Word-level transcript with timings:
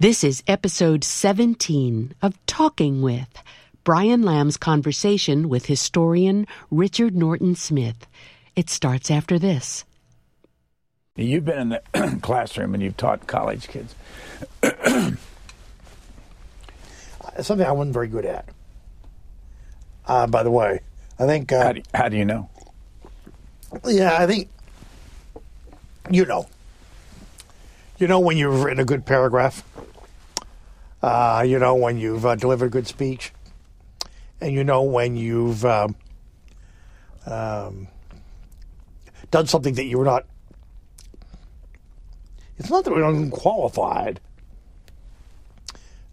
This 0.00 0.24
is 0.24 0.42
episode 0.46 1.04
17 1.04 2.14
of 2.22 2.34
Talking 2.46 3.02
With 3.02 3.28
Brian 3.84 4.22
Lamb's 4.22 4.56
conversation 4.56 5.50
with 5.50 5.66
historian 5.66 6.46
Richard 6.70 7.14
Norton 7.14 7.54
Smith. 7.54 8.06
It 8.56 8.70
starts 8.70 9.10
after 9.10 9.38
this. 9.38 9.84
You've 11.16 11.44
been 11.44 11.58
in 11.58 11.68
the 11.68 12.18
classroom 12.22 12.72
and 12.72 12.82
you've 12.82 12.96
taught 12.96 13.26
college 13.26 13.68
kids. 13.68 13.94
Something 17.42 17.66
I 17.66 17.72
wasn't 17.72 17.92
very 17.92 18.08
good 18.08 18.24
at. 18.24 18.48
Uh, 20.06 20.26
by 20.26 20.42
the 20.42 20.50
way, 20.50 20.80
I 21.18 21.26
think. 21.26 21.52
Uh, 21.52 21.62
How 21.62 21.72
do, 21.72 21.82
how 21.92 22.08
do 22.08 22.16
you 22.16 22.24
know? 22.24 22.48
yeah, 23.86 24.16
I 24.18 24.26
think. 24.26 24.48
You 26.10 26.24
know. 26.24 26.46
You 27.98 28.08
know 28.08 28.18
when 28.18 28.38
you've 28.38 28.64
written 28.64 28.80
a 28.80 28.84
good 28.86 29.04
paragraph. 29.04 29.62
Uh, 31.02 31.44
you 31.46 31.58
know 31.58 31.74
when 31.74 31.98
you've 31.98 32.26
uh, 32.26 32.34
delivered 32.34 32.66
a 32.66 32.70
good 32.70 32.86
speech, 32.86 33.32
and 34.40 34.52
you 34.52 34.64
know 34.64 34.82
when 34.82 35.16
you've 35.16 35.64
um, 35.64 35.96
um, 37.26 37.88
done 39.30 39.46
something 39.46 39.74
that 39.74 39.84
you're 39.84 40.04
not. 40.04 40.26
It's 42.58 42.68
not 42.68 42.84
that 42.84 42.90
we're 42.90 43.04
unqualified. 43.04 44.20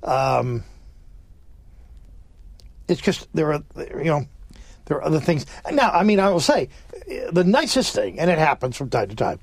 Um, 0.03 0.63
it's 2.87 3.01
just 3.01 3.27
there 3.33 3.51
are 3.51 3.63
you 3.77 4.05
know 4.05 4.25
there 4.85 4.97
are 4.97 5.03
other 5.03 5.19
things. 5.19 5.45
Now, 5.69 5.91
I 5.91 6.03
mean, 6.03 6.19
I 6.19 6.29
will 6.29 6.39
say 6.39 6.69
the 7.31 7.43
nicest 7.43 7.93
thing, 7.93 8.19
and 8.19 8.29
it 8.29 8.37
happens 8.37 8.77
from 8.77 8.89
time 8.89 9.09
to 9.09 9.15
time. 9.15 9.39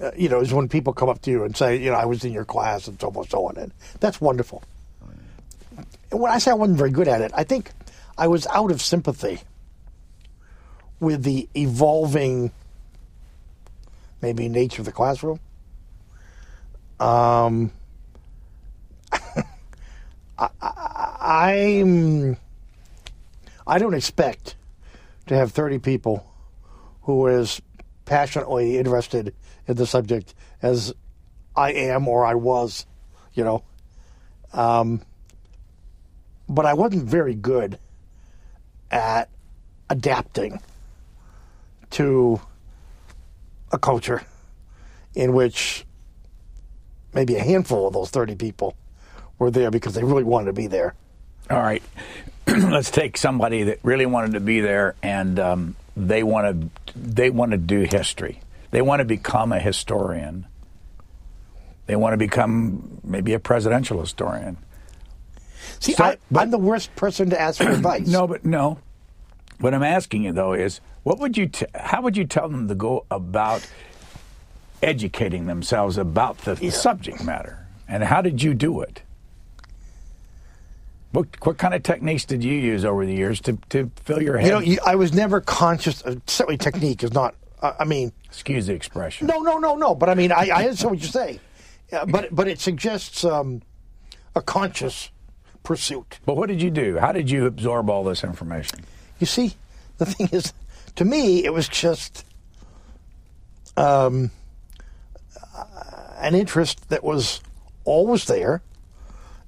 Uh, 0.00 0.10
you 0.16 0.28
know, 0.28 0.40
is 0.40 0.52
when 0.52 0.68
people 0.68 0.92
come 0.92 1.08
up 1.08 1.20
to 1.22 1.30
you 1.30 1.44
and 1.44 1.54
say, 1.56 1.76
you 1.76 1.90
know, 1.90 1.96
I 1.96 2.06
was 2.06 2.24
in 2.24 2.32
your 2.32 2.44
class 2.44 2.88
and 2.88 2.98
so 3.00 3.10
forth, 3.10 3.30
so 3.30 3.46
on, 3.46 3.56
and 3.56 3.72
that's 4.00 4.20
wonderful. 4.20 4.62
And 6.10 6.20
when 6.20 6.32
I 6.32 6.38
say 6.38 6.50
I 6.50 6.54
wasn't 6.54 6.78
very 6.78 6.90
good 6.90 7.06
at 7.06 7.20
it, 7.20 7.30
I 7.34 7.44
think 7.44 7.70
I 8.16 8.26
was 8.26 8.46
out 8.48 8.70
of 8.70 8.80
sympathy 8.80 9.40
with 11.00 11.22
the 11.22 11.48
evolving, 11.54 12.50
maybe 14.22 14.48
nature 14.48 14.82
of 14.82 14.86
the 14.86 14.92
classroom. 14.92 15.40
Um, 16.98 17.72
I, 19.12 20.48
I, 20.60 21.50
I'm. 21.52 22.36
I 23.66 23.78
don't 23.78 23.94
expect 23.94 24.56
to 25.26 25.36
have 25.36 25.52
30 25.52 25.78
people 25.78 26.26
who 27.02 27.26
is 27.28 27.62
passionately 28.04 28.78
interested 28.78 29.32
the 29.76 29.86
subject 29.86 30.34
as 30.62 30.92
I 31.56 31.72
am 31.72 32.08
or 32.08 32.24
I 32.24 32.34
was, 32.34 32.86
you 33.34 33.44
know. 33.44 33.62
Um, 34.52 35.02
but 36.48 36.66
I 36.66 36.74
wasn't 36.74 37.04
very 37.04 37.34
good 37.34 37.78
at 38.90 39.28
adapting 39.88 40.60
to 41.90 42.40
a 43.72 43.78
culture 43.78 44.22
in 45.14 45.32
which 45.32 45.84
maybe 47.12 47.36
a 47.36 47.42
handful 47.42 47.86
of 47.86 47.94
those 47.94 48.10
30 48.10 48.36
people 48.36 48.76
were 49.38 49.50
there 49.50 49.70
because 49.70 49.94
they 49.94 50.04
really 50.04 50.24
wanted 50.24 50.46
to 50.46 50.52
be 50.52 50.66
there. 50.66 50.94
All 51.48 51.60
right. 51.60 51.82
Let's 52.46 52.90
take 52.90 53.16
somebody 53.16 53.64
that 53.64 53.78
really 53.82 54.06
wanted 54.06 54.32
to 54.32 54.40
be 54.40 54.60
there 54.60 54.94
and 55.02 55.38
um, 55.38 55.76
they 55.96 56.22
want 56.22 56.72
to 56.84 56.98
they 56.98 57.30
want 57.30 57.52
to 57.52 57.58
do 57.58 57.82
history. 57.82 58.40
They 58.70 58.82
want 58.82 59.00
to 59.00 59.04
become 59.04 59.52
a 59.52 59.58
historian. 59.58 60.46
They 61.86 61.96
want 61.96 62.12
to 62.12 62.16
become 62.16 63.00
maybe 63.02 63.32
a 63.32 63.40
presidential 63.40 64.00
historian. 64.00 64.56
See, 65.80 65.94
I, 65.98 66.18
but- 66.30 66.40
I'm 66.40 66.50
the 66.50 66.58
worst 66.58 66.94
person 66.96 67.30
to 67.30 67.40
ask 67.40 67.62
for 67.62 67.68
advice. 67.70 68.06
No, 68.06 68.26
but 68.26 68.44
no. 68.44 68.78
What 69.58 69.74
I'm 69.74 69.82
asking 69.82 70.24
you 70.24 70.32
though 70.32 70.52
is, 70.54 70.80
what 71.02 71.18
would 71.18 71.36
you? 71.36 71.48
T- 71.48 71.66
how 71.74 72.00
would 72.02 72.16
you 72.16 72.24
tell 72.24 72.48
them 72.48 72.68
to 72.68 72.74
go 72.74 73.04
about 73.10 73.66
educating 74.82 75.46
themselves 75.46 75.98
about 75.98 76.38
the 76.38 76.70
subject 76.70 77.22
matter, 77.22 77.66
and 77.88 78.02
how 78.02 78.22
did 78.22 78.42
you 78.42 78.54
do 78.54 78.80
it? 78.80 79.02
What 81.12 81.26
what 81.44 81.58
kind 81.58 81.74
of 81.74 81.82
techniques 81.82 82.24
did 82.24 82.44
you 82.44 82.54
use 82.54 82.84
over 82.84 83.04
the 83.04 83.12
years 83.14 83.40
to, 83.42 83.58
to 83.70 83.90
fill 84.04 84.22
your 84.22 84.38
head? 84.38 84.66
You 84.66 84.76
know, 84.76 84.82
I 84.86 84.94
was 84.94 85.12
never 85.12 85.40
conscious. 85.40 86.00
Of, 86.02 86.22
certainly, 86.26 86.56
technique 86.56 87.02
is 87.02 87.12
not. 87.12 87.34
Uh, 87.60 87.74
I 87.78 87.84
mean, 87.84 88.12
Excuse 88.26 88.66
the 88.66 88.74
expression. 88.74 89.26
no, 89.26 89.40
no, 89.40 89.58
no, 89.58 89.76
no. 89.76 89.94
But 89.94 90.08
I 90.08 90.14
mean, 90.14 90.32
I, 90.32 90.48
I 90.52 90.64
understand 90.64 90.92
what 90.92 91.00
you 91.00 91.08
say. 91.08 91.40
Yeah, 91.92 92.04
but 92.04 92.34
but 92.34 92.48
it 92.48 92.58
suggests 92.60 93.24
um, 93.24 93.62
a 94.34 94.40
conscious 94.42 95.10
pursuit. 95.62 96.18
But 96.24 96.36
what 96.36 96.48
did 96.48 96.62
you 96.62 96.70
do? 96.70 96.98
How 96.98 97.12
did 97.12 97.28
you 97.30 97.46
absorb 97.46 97.90
all 97.90 98.04
this 98.04 98.24
information? 98.24 98.80
You 99.18 99.26
see, 99.26 99.54
the 99.98 100.06
thing 100.06 100.28
is, 100.32 100.52
to 100.96 101.04
me, 101.04 101.44
it 101.44 101.52
was 101.52 101.68
just 101.68 102.24
um, 103.76 104.30
uh, 105.56 105.64
an 106.18 106.34
interest 106.34 106.88
that 106.90 107.02
was 107.04 107.40
always 107.84 108.24
there, 108.26 108.62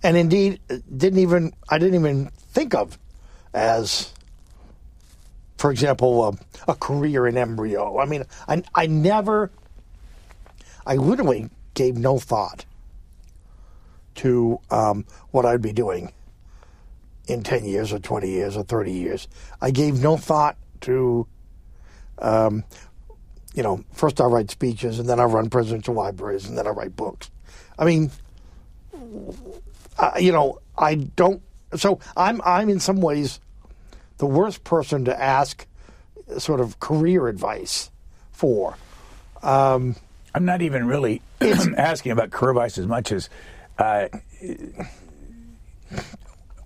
and 0.02 0.16
indeed 0.16 0.60
didn't 0.94 1.20
even 1.20 1.52
I 1.70 1.78
didn't 1.78 1.94
even 2.00 2.26
think 2.52 2.74
of 2.74 2.98
as, 3.54 4.12
for 5.62 5.70
example, 5.70 6.24
um, 6.24 6.38
a 6.66 6.74
career 6.74 7.24
in 7.28 7.36
embryo. 7.36 8.00
I 8.00 8.04
mean, 8.04 8.24
I 8.48 8.64
I 8.74 8.88
never, 8.88 9.52
I 10.84 10.96
literally 10.96 11.50
gave 11.74 11.96
no 11.96 12.18
thought 12.18 12.64
to 14.16 14.58
um, 14.72 15.06
what 15.30 15.46
I'd 15.46 15.62
be 15.62 15.72
doing 15.72 16.12
in 17.28 17.44
10 17.44 17.64
years 17.64 17.92
or 17.92 18.00
20 18.00 18.28
years 18.28 18.56
or 18.56 18.64
30 18.64 18.90
years. 18.90 19.28
I 19.60 19.70
gave 19.70 20.02
no 20.02 20.16
thought 20.16 20.56
to, 20.80 21.28
um, 22.18 22.64
you 23.54 23.62
know, 23.62 23.84
first 23.92 24.20
I 24.20 24.24
write 24.24 24.50
speeches 24.50 24.98
and 24.98 25.08
then 25.08 25.20
I 25.20 25.24
run 25.26 25.48
presidential 25.48 25.94
libraries 25.94 26.48
and 26.48 26.58
then 26.58 26.66
I 26.66 26.70
write 26.70 26.96
books. 26.96 27.30
I 27.78 27.84
mean, 27.84 28.10
uh, 29.96 30.14
you 30.18 30.32
know, 30.32 30.58
I 30.76 30.96
don't. 30.96 31.40
So 31.76 32.00
I'm 32.16 32.40
I'm 32.44 32.68
in 32.68 32.80
some 32.80 33.00
ways 33.00 33.38
the 34.18 34.26
worst 34.26 34.64
person 34.64 35.04
to 35.06 35.20
ask 35.22 35.66
sort 36.38 36.60
of 36.60 36.78
career 36.80 37.28
advice 37.28 37.90
for. 38.30 38.76
I'm 39.42 39.94
not 40.40 40.62
even 40.62 40.86
really 40.86 41.20
asking 41.40 42.12
about 42.12 42.30
career 42.30 42.52
advice 42.52 42.78
as 42.78 42.86
much 42.86 43.12
as 43.12 43.28
uh, 43.78 44.08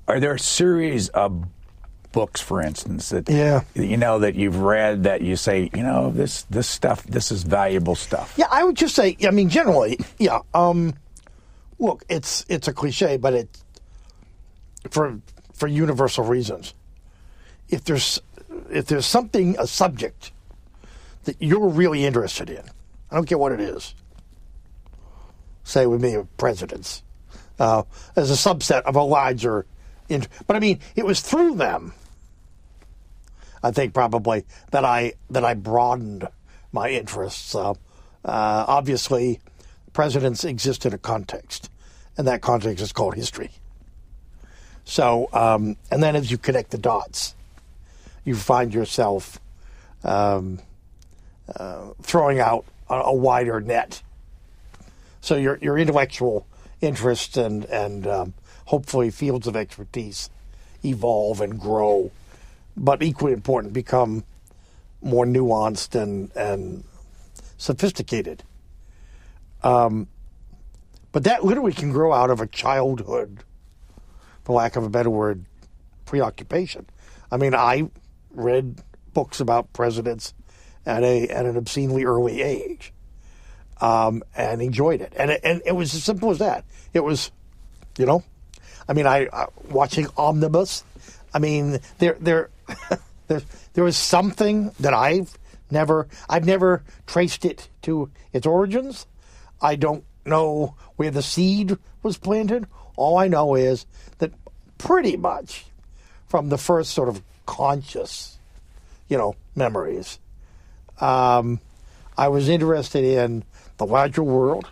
are 0.08 0.20
there 0.20 0.34
a 0.34 0.38
series 0.38 1.08
of 1.08 1.44
books, 2.12 2.40
for 2.40 2.60
instance, 2.62 3.08
that 3.10 3.28
Yeah. 3.28 3.62
you 3.74 3.96
know 3.96 4.20
that 4.20 4.34
you've 4.36 4.58
read 4.60 5.04
that 5.04 5.20
you 5.22 5.36
say, 5.36 5.70
you 5.74 5.82
know, 5.82 6.10
this 6.10 6.42
this 6.44 6.68
stuff, 6.68 7.02
this 7.04 7.32
is 7.32 7.42
valuable 7.42 7.94
stuff. 7.94 8.34
Yeah, 8.36 8.46
I 8.50 8.62
would 8.64 8.76
just 8.76 8.94
say. 8.94 9.16
I 9.26 9.30
mean, 9.30 9.48
generally, 9.48 9.98
yeah. 10.18 10.40
Um, 10.54 10.94
look, 11.78 12.04
it's 12.08 12.44
it's 12.48 12.68
a 12.68 12.72
cliche, 12.72 13.16
but 13.16 13.34
it 13.34 13.48
for 14.90 15.18
for 15.54 15.66
universal 15.66 16.24
reasons. 16.24 16.72
If 17.68 17.84
there's 17.84 18.20
if 18.70 18.86
there's 18.86 19.06
something 19.06 19.56
a 19.58 19.66
subject 19.66 20.32
that 21.24 21.36
you're 21.40 21.68
really 21.68 22.04
interested 22.04 22.50
in, 22.50 22.62
I 23.10 23.14
don't 23.14 23.26
care 23.26 23.38
what 23.38 23.52
it 23.52 23.60
is. 23.60 23.94
Say 25.64 25.86
with 25.86 26.00
me, 26.00 26.16
presidents, 26.36 27.02
uh, 27.58 27.82
as 28.14 28.30
a 28.30 28.34
subset 28.34 28.82
of 28.82 28.96
a 28.96 29.02
larger. 29.02 29.66
Int- 30.08 30.28
but 30.46 30.56
I 30.56 30.60
mean, 30.60 30.80
it 30.94 31.04
was 31.04 31.20
through 31.20 31.56
them. 31.56 31.92
I 33.62 33.72
think 33.72 33.94
probably 33.94 34.44
that 34.70 34.84
I 34.84 35.14
that 35.30 35.44
I 35.44 35.54
broadened 35.54 36.28
my 36.72 36.90
interests. 36.90 37.54
Uh, 37.54 37.70
uh, 37.70 37.74
obviously, 38.68 39.40
presidents 39.92 40.44
exist 40.44 40.86
in 40.86 40.92
a 40.92 40.98
context, 40.98 41.70
and 42.16 42.26
that 42.26 42.42
context 42.42 42.82
is 42.82 42.92
called 42.92 43.14
history. 43.14 43.50
So, 44.84 45.28
um, 45.32 45.76
and 45.90 46.02
then 46.02 46.14
as 46.14 46.30
you 46.30 46.38
connect 46.38 46.70
the 46.70 46.78
dots, 46.78 47.35
you 48.26 48.34
find 48.34 48.74
yourself 48.74 49.40
um, 50.04 50.58
uh, 51.54 51.92
throwing 52.02 52.40
out 52.40 52.66
a, 52.90 52.96
a 52.96 53.14
wider 53.14 53.60
net. 53.62 54.02
So 55.22 55.36
your 55.36 55.58
your 55.62 55.78
intellectual 55.78 56.46
interests 56.80 57.38
and 57.38 57.64
and 57.66 58.06
um, 58.06 58.34
hopefully 58.66 59.10
fields 59.10 59.46
of 59.46 59.56
expertise 59.56 60.28
evolve 60.84 61.40
and 61.40 61.58
grow, 61.58 62.10
but 62.76 63.02
equally 63.02 63.32
important, 63.32 63.72
become 63.72 64.24
more 65.00 65.24
nuanced 65.24 66.00
and 66.00 66.30
and 66.36 66.84
sophisticated. 67.56 68.42
Um, 69.62 70.08
but 71.12 71.24
that 71.24 71.44
literally 71.44 71.72
can 71.72 71.92
grow 71.92 72.12
out 72.12 72.30
of 72.30 72.40
a 72.40 72.46
childhood, 72.46 73.38
for 74.44 74.54
lack 74.54 74.76
of 74.76 74.84
a 74.84 74.90
better 74.90 75.10
word, 75.10 75.44
preoccupation. 76.04 76.86
I 77.32 77.36
mean, 77.38 77.54
I 77.54 77.88
read 78.36 78.80
books 79.12 79.40
about 79.40 79.72
presidents 79.72 80.34
at 80.84 81.02
a 81.02 81.28
at 81.28 81.46
an 81.46 81.56
obscenely 81.56 82.04
early 82.04 82.42
age. 82.42 82.92
um, 83.80 84.22
and 84.34 84.62
enjoyed 84.62 85.00
it. 85.00 85.12
And 85.16 85.30
it, 85.30 85.40
and 85.44 85.62
it 85.66 85.72
was 85.72 85.94
as 85.94 86.02
simple 86.04 86.30
as 86.30 86.38
that. 86.38 86.64
It 86.94 87.00
was, 87.04 87.30
you 87.98 88.06
know, 88.06 88.24
I 88.88 88.92
mean, 88.94 89.06
I 89.06 89.26
uh, 89.26 89.46
watching 89.70 90.06
Omnibus. 90.16 90.84
I 91.34 91.38
mean, 91.38 91.80
there 91.98 92.16
there 92.20 92.50
there 93.28 93.42
there 93.74 93.84
was 93.84 93.96
something 93.96 94.72
that 94.80 94.94
I've 94.94 95.36
never 95.70 96.08
I've 96.28 96.46
never 96.46 96.84
traced 97.06 97.44
it 97.44 97.68
to 97.82 98.10
its 98.32 98.46
origins. 98.46 99.06
I 99.60 99.76
don't 99.76 100.04
know 100.24 100.74
where 100.96 101.10
the 101.10 101.22
seed 101.22 101.76
was 102.02 102.18
planted. 102.18 102.66
All 102.96 103.18
I 103.18 103.28
know 103.28 103.54
is 103.56 103.86
that 104.18 104.32
pretty 104.78 105.16
much 105.16 105.66
from 106.28 106.48
the 106.48 106.58
first 106.58 106.92
sort 106.92 107.08
of 107.08 107.22
conscious, 107.46 108.38
you 109.08 109.16
know, 109.16 109.34
memories, 109.54 110.18
um, 111.00 111.60
I 112.16 112.28
was 112.28 112.48
interested 112.48 113.04
in 113.04 113.44
the 113.76 113.86
larger 113.86 114.22
world, 114.22 114.68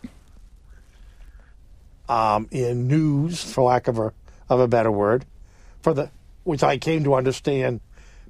um, 2.09 2.49
in 2.51 2.89
news, 2.89 3.43
for 3.43 3.65
lack 3.65 3.89
of 3.89 3.99
a 3.99 4.13
of 4.49 4.61
a 4.61 4.69
better 4.69 4.91
word, 4.91 5.25
for 5.83 5.95
the 5.95 6.11
which 6.45 6.63
I 6.63 6.77
came 6.77 7.05
to 7.05 7.15
understand 7.15 7.81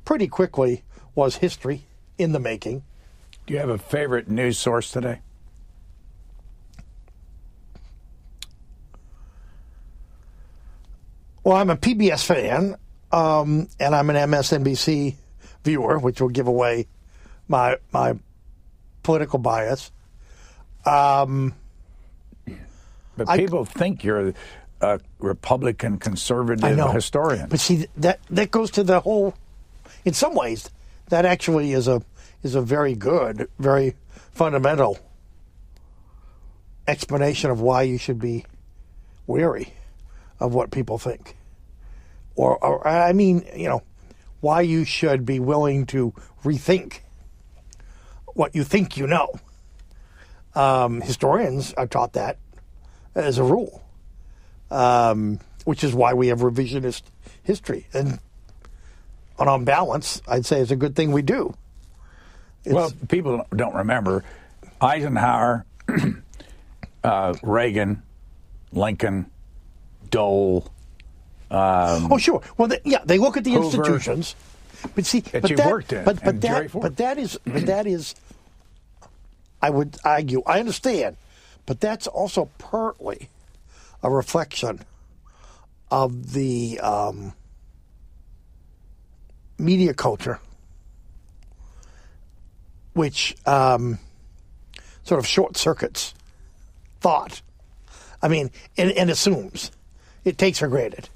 pretty 0.04 0.28
quickly 0.28 0.82
was 1.14 1.36
history 1.36 1.84
in 2.18 2.32
the 2.32 2.40
making. 2.40 2.82
Do 3.46 3.54
you 3.54 3.60
have 3.60 3.68
a 3.68 3.78
favorite 3.78 4.28
news 4.28 4.58
source 4.58 4.90
today? 4.90 5.20
Well, 11.42 11.56
I'm 11.56 11.68
a 11.68 11.76
PBS 11.76 12.24
fan, 12.24 12.76
um, 13.14 13.68
and 13.78 13.94
I'm 13.94 14.10
an 14.10 14.16
MSNBC 14.30 15.14
viewer, 15.64 15.98
which 15.98 16.20
will 16.20 16.28
give 16.28 16.46
away 16.46 16.86
my 17.48 17.76
my 17.92 18.14
political 19.02 19.38
bias. 19.38 19.90
Um, 20.84 21.54
But 23.16 23.28
I- 23.28 23.36
people 23.38 23.64
think 23.64 24.02
you're 24.04 24.32
a 24.80 25.00
Republican 25.20 25.98
conservative 25.98 26.64
I 26.64 26.72
know 26.74 26.90
historian. 26.90 27.48
but 27.48 27.60
see 27.60 27.86
that 27.96 28.18
that 28.30 28.50
goes 28.50 28.70
to 28.72 28.82
the 28.84 29.00
whole. 29.00 29.34
In 30.04 30.12
some 30.12 30.34
ways, 30.34 30.68
that 31.08 31.24
actually 31.24 31.72
is 31.72 31.88
a 31.88 32.02
is 32.42 32.54
a 32.54 32.60
very 32.60 32.94
good, 32.94 33.48
very 33.58 33.94
fundamental 34.32 34.98
explanation 36.86 37.50
of 37.50 37.60
why 37.60 37.82
you 37.82 37.96
should 37.98 38.18
be 38.18 38.44
wary 39.26 39.72
of 40.40 40.52
what 40.52 40.70
people 40.70 40.98
think, 40.98 41.36
or, 42.36 42.62
or 42.64 42.86
I 42.86 43.12
mean, 43.12 43.44
you 43.54 43.68
know, 43.68 43.82
why 44.40 44.60
you 44.62 44.84
should 44.84 45.24
be 45.24 45.40
willing 45.40 45.86
to 45.86 46.12
rethink 46.44 47.00
what 48.26 48.54
you 48.54 48.64
think 48.64 48.96
you 48.96 49.06
know. 49.06 49.32
Um, 50.54 51.00
historians 51.00 51.72
are 51.74 51.86
taught 51.86 52.12
that 52.12 52.38
as 53.14 53.38
a 53.38 53.44
rule 53.44 53.84
um, 54.74 55.38
which 55.64 55.84
is 55.84 55.94
why 55.94 56.14
we 56.14 56.28
have 56.28 56.40
revisionist 56.40 57.02
history. 57.42 57.86
And 57.92 58.18
on, 59.38 59.48
on 59.48 59.64
balance, 59.64 60.20
I'd 60.28 60.44
say 60.44 60.60
it's 60.60 60.70
a 60.70 60.76
good 60.76 60.96
thing 60.96 61.12
we 61.12 61.22
do. 61.22 61.54
It's, 62.64 62.74
well, 62.74 62.92
people 63.08 63.46
don't 63.54 63.74
remember 63.74 64.24
Eisenhower, 64.80 65.64
uh, 67.04 67.34
Reagan, 67.42 68.02
Lincoln, 68.72 69.30
Dole. 70.10 70.68
Oh, 72.10 72.18
sure. 72.18 72.42
Well, 72.56 72.68
they, 72.68 72.80
yeah, 72.84 72.98
they 73.04 73.18
look 73.18 73.36
at 73.36 73.44
the 73.44 73.52
Hoover. 73.52 73.64
institutions, 73.66 74.34
but 74.94 75.06
see, 75.06 75.20
That 75.20 75.42
but 75.42 75.56
that, 75.56 75.66
worked 75.70 75.92
in, 75.92 76.04
but, 76.04 76.22
but 76.22 76.40
that, 76.40 76.72
but 76.72 76.96
that 76.96 77.18
is, 77.18 77.38
but 77.44 77.66
that 77.66 77.86
is, 77.86 78.14
I 79.62 79.70
would 79.70 79.96
argue, 80.04 80.42
I 80.46 80.60
understand, 80.60 81.16
but 81.66 81.80
that's 81.80 82.06
also 82.06 82.50
partly 82.58 83.28
a 84.02 84.10
reflection 84.10 84.80
of 85.90 86.32
the 86.32 86.80
um, 86.80 87.32
media 89.58 89.94
culture, 89.94 90.40
which 92.92 93.36
um, 93.46 93.98
sort 95.04 95.18
of 95.18 95.26
short 95.26 95.56
circuits 95.56 96.14
thought. 97.00 97.40
I 98.22 98.28
mean, 98.28 98.50
and, 98.76 98.90
and 98.92 99.10
assumes 99.10 99.70
it 100.24 100.38
takes 100.38 100.58
for 100.58 100.68
granted. 100.68 101.08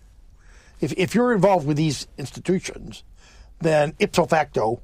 If 0.80 0.92
if 0.96 1.14
you're 1.14 1.32
involved 1.32 1.66
with 1.66 1.76
these 1.76 2.06
institutions, 2.16 3.02
then 3.60 3.94
ipso 3.98 4.26
facto, 4.26 4.80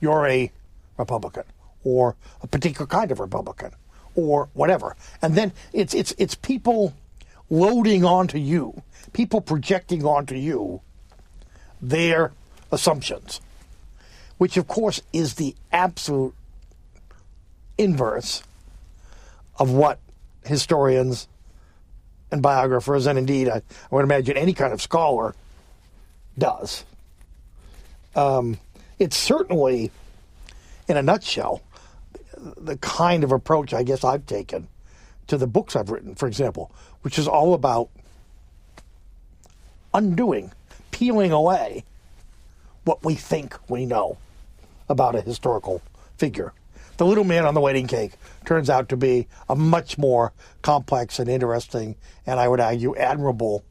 you're 0.00 0.26
a 0.26 0.50
Republican 0.98 1.44
or 1.84 2.16
a 2.42 2.46
particular 2.46 2.86
kind 2.86 3.10
of 3.10 3.20
Republican 3.20 3.72
or 4.14 4.48
whatever. 4.52 4.96
And 5.22 5.34
then 5.34 5.52
it's 5.72 5.94
it's 5.94 6.14
it's 6.18 6.34
people 6.34 6.94
loading 7.48 8.04
onto 8.04 8.38
you, 8.38 8.82
people 9.12 9.40
projecting 9.40 10.04
onto 10.04 10.34
you 10.34 10.80
their 11.80 12.32
assumptions, 12.70 13.40
which 14.38 14.56
of 14.56 14.68
course 14.68 15.00
is 15.12 15.34
the 15.34 15.54
absolute 15.72 16.34
inverse 17.78 18.42
of 19.58 19.70
what 19.70 19.98
historians 20.44 21.28
and 22.30 22.42
biographers, 22.42 23.06
and 23.06 23.18
indeed, 23.18 23.48
I, 23.48 23.56
I 23.56 23.62
would 23.94 24.04
imagine 24.04 24.36
any 24.36 24.52
kind 24.52 24.72
of 24.72 24.80
scholar 24.80 25.34
does. 26.38 26.84
Um, 28.14 28.58
it's 28.98 29.16
certainly, 29.16 29.90
in 30.88 30.96
a 30.96 31.02
nutshell, 31.02 31.62
the 32.56 32.76
kind 32.78 33.24
of 33.24 33.32
approach 33.32 33.74
I 33.74 33.82
guess 33.82 34.04
I've 34.04 34.26
taken 34.26 34.68
to 35.26 35.36
the 35.36 35.46
books 35.46 35.76
I've 35.76 35.90
written, 35.90 36.14
for 36.14 36.26
example, 36.26 36.70
which 37.02 37.18
is 37.18 37.28
all 37.28 37.54
about 37.54 37.88
undoing, 39.92 40.52
peeling 40.90 41.32
away 41.32 41.84
what 42.84 43.04
we 43.04 43.14
think 43.14 43.56
we 43.68 43.86
know 43.86 44.16
about 44.88 45.14
a 45.14 45.20
historical 45.20 45.82
figure. 46.16 46.52
The 47.00 47.06
little 47.06 47.24
man 47.24 47.46
on 47.46 47.54
the 47.54 47.62
wedding 47.62 47.86
cake 47.86 48.12
turns 48.44 48.68
out 48.68 48.90
to 48.90 48.96
be 48.98 49.26
a 49.48 49.56
much 49.56 49.96
more 49.96 50.34
complex 50.60 51.18
and 51.18 51.30
interesting, 51.30 51.96
and 52.26 52.38
I 52.38 52.46
would 52.46 52.60
argue, 52.60 52.94
admirable 52.94 53.64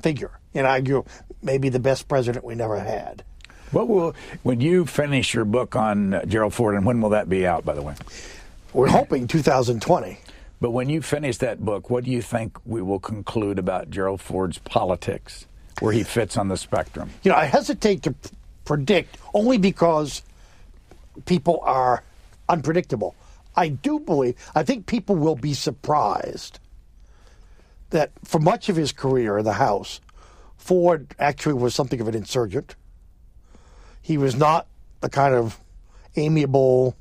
figure. 0.00 0.38
And 0.54 0.64
I 0.64 0.74
argue, 0.74 1.04
maybe 1.42 1.70
the 1.70 1.80
best 1.80 2.06
president 2.06 2.44
we 2.44 2.54
never 2.54 2.78
had. 2.78 3.24
What 3.72 3.88
will 3.88 4.14
when 4.44 4.60
you 4.60 4.86
finish 4.86 5.34
your 5.34 5.44
book 5.44 5.74
on 5.74 6.14
uh, 6.14 6.24
Gerald 6.24 6.54
Ford, 6.54 6.76
and 6.76 6.86
when 6.86 7.00
will 7.00 7.10
that 7.10 7.28
be 7.28 7.44
out? 7.44 7.64
By 7.64 7.74
the 7.74 7.82
way, 7.82 7.96
We're 8.72 8.86
hoping 8.90 9.26
2020. 9.26 10.18
but 10.60 10.70
when 10.70 10.88
you 10.88 11.02
finish 11.02 11.38
that 11.38 11.64
book, 11.64 11.90
what 11.90 12.04
do 12.04 12.12
you 12.12 12.22
think 12.22 12.56
we 12.64 12.80
will 12.80 13.00
conclude 13.00 13.58
about 13.58 13.90
Gerald 13.90 14.20
Ford's 14.20 14.58
politics, 14.58 15.46
where 15.80 15.92
he 15.92 16.04
fits 16.04 16.36
on 16.36 16.46
the 16.46 16.56
spectrum? 16.56 17.10
You 17.24 17.32
know, 17.32 17.36
I 17.38 17.46
hesitate 17.46 18.04
to 18.04 18.12
p- 18.12 18.30
predict 18.64 19.18
only 19.34 19.58
because 19.58 20.22
people 21.26 21.58
are 21.64 22.04
unpredictable. 22.52 23.16
I 23.56 23.68
do 23.68 23.98
believe, 23.98 24.36
I 24.54 24.62
think 24.62 24.86
people 24.86 25.16
will 25.16 25.34
be 25.34 25.54
surprised 25.54 26.60
that 27.90 28.12
for 28.24 28.38
much 28.38 28.68
of 28.68 28.76
his 28.76 28.92
career 28.92 29.38
in 29.38 29.44
the 29.44 29.54
House, 29.54 30.00
Ford 30.56 31.14
actually 31.18 31.54
was 31.54 31.74
something 31.74 32.00
of 32.00 32.08
an 32.08 32.14
insurgent. 32.14 32.76
He 34.00 34.18
was 34.18 34.36
not 34.36 34.66
the 35.00 35.08
kind 35.08 35.34
of 35.34 35.58
amiable 36.14 36.96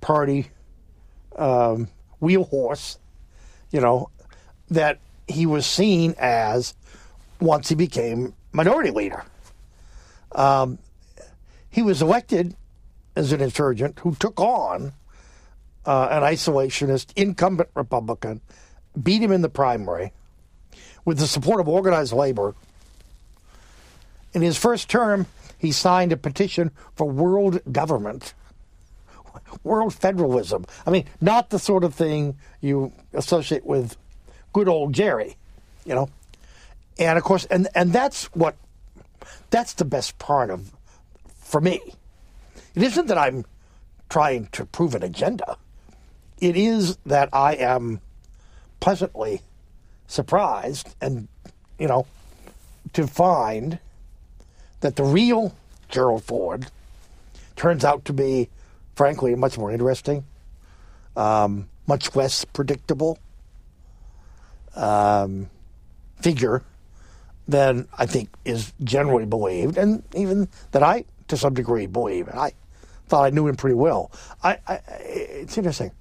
party 0.00 0.50
um, 1.36 1.88
wheel 2.20 2.44
horse, 2.44 2.98
you 3.70 3.80
know, 3.80 4.10
that 4.70 5.00
he 5.26 5.46
was 5.46 5.66
seen 5.66 6.14
as 6.18 6.74
once 7.40 7.68
he 7.68 7.74
became 7.74 8.34
minority 8.52 8.90
leader. 8.90 9.24
Um, 10.32 10.78
he 11.70 11.82
was 11.82 12.02
elected 12.02 12.54
as 13.18 13.32
an 13.32 13.40
insurgent 13.40 13.98
who 13.98 14.14
took 14.14 14.38
on 14.38 14.92
uh, 15.84 16.08
an 16.10 16.22
isolationist 16.22 17.12
incumbent 17.16 17.68
Republican, 17.74 18.40
beat 19.02 19.20
him 19.20 19.32
in 19.32 19.42
the 19.42 19.48
primary 19.48 20.12
with 21.04 21.18
the 21.18 21.26
support 21.26 21.60
of 21.60 21.68
organized 21.68 22.12
labor. 22.12 22.54
In 24.34 24.42
his 24.42 24.56
first 24.56 24.88
term, 24.88 25.26
he 25.58 25.72
signed 25.72 26.12
a 26.12 26.16
petition 26.16 26.70
for 26.94 27.10
world 27.10 27.60
government, 27.72 28.34
world 29.64 29.92
federalism. 29.92 30.64
I 30.86 30.90
mean, 30.90 31.06
not 31.20 31.50
the 31.50 31.58
sort 31.58 31.82
of 31.82 31.94
thing 31.94 32.36
you 32.60 32.92
associate 33.12 33.66
with 33.66 33.96
good 34.52 34.68
old 34.68 34.92
Jerry, 34.92 35.36
you 35.84 35.94
know. 35.94 36.08
And 37.00 37.18
of 37.18 37.24
course, 37.24 37.46
and 37.46 37.66
and 37.74 37.92
that's 37.92 38.26
what 38.26 38.54
that's 39.50 39.72
the 39.74 39.84
best 39.84 40.18
part 40.18 40.50
of 40.50 40.70
for 41.40 41.60
me. 41.60 41.80
It 42.74 42.82
isn't 42.82 43.06
that 43.06 43.18
I'm 43.18 43.44
trying 44.08 44.46
to 44.52 44.64
prove 44.64 44.94
an 44.94 45.02
agenda. 45.02 45.56
It 46.40 46.56
is 46.56 46.98
that 47.06 47.28
I 47.32 47.54
am 47.54 48.00
pleasantly 48.80 49.42
surprised 50.06 50.94
and 51.00 51.28
you 51.78 51.86
know 51.86 52.06
to 52.92 53.06
find 53.06 53.78
that 54.80 54.96
the 54.96 55.04
real 55.04 55.54
Gerald 55.88 56.24
Ford 56.24 56.70
turns 57.56 57.84
out 57.84 58.04
to 58.06 58.12
be 58.12 58.48
frankly 58.94 59.34
much 59.34 59.58
more 59.58 59.70
interesting, 59.70 60.24
um, 61.16 61.68
much 61.86 62.14
less 62.14 62.44
predictable 62.44 63.18
um, 64.76 65.50
figure 66.20 66.62
than 67.46 67.88
I 67.96 68.06
think 68.06 68.28
is 68.44 68.72
generally 68.84 69.24
believed, 69.26 69.78
and 69.78 70.02
even 70.14 70.48
that 70.72 70.82
I, 70.82 71.04
to 71.28 71.36
some 71.36 71.54
degree, 71.54 71.86
believe. 71.86 72.28
And 72.28 72.38
I 72.38 72.52
thought 73.06 73.24
I 73.24 73.30
knew 73.30 73.46
him 73.46 73.56
pretty 73.56 73.74
well. 73.74 74.10
I, 74.42 74.58
I 74.66 74.80
it's 75.00 75.56
interesting. 75.56 75.92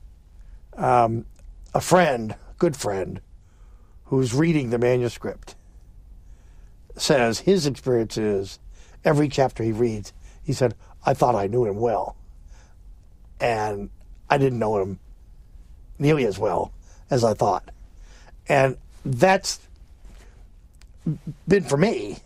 Um, 0.76 1.26
a 1.74 1.82
friend, 1.82 2.36
good 2.58 2.76
friend, 2.76 3.22
who's 4.06 4.34
reading 4.34 4.70
the 4.70 4.78
manuscript, 4.78 5.56
says 6.96 7.40
his 7.40 7.66
experience 7.66 8.18
is 8.18 8.60
every 9.04 9.30
chapter 9.30 9.64
he 9.64 9.72
reads, 9.72 10.14
he 10.44 10.54
said, 10.54 10.76
I 11.06 11.14
thought 11.14 11.36
I 11.36 11.48
knew 11.48 11.66
him 11.66 11.78
well. 11.78 12.16
And 13.40 13.90
I 14.30 14.38
didn't 14.38 14.60
know 14.60 14.82
him 14.82 15.00
nearly 16.00 16.26
as 16.26 16.40
well 16.40 16.72
as 17.10 17.24
I 17.24 17.34
thought. 17.34 17.70
And 18.50 18.78
that's 19.06 19.60
been 21.48 21.64
for 21.64 21.78
me, 21.78 22.18